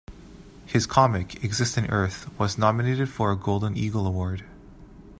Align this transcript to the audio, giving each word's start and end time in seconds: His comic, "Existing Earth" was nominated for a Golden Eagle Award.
His 0.65 0.87
comic, 0.87 1.43
"Existing 1.43 1.85
Earth" 1.91 2.27
was 2.39 2.57
nominated 2.57 3.07
for 3.07 3.31
a 3.31 3.35
Golden 3.37 3.77
Eagle 3.77 4.07
Award. 4.07 4.43